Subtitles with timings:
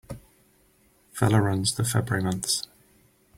[1.13, 2.63] Feller runs the February months.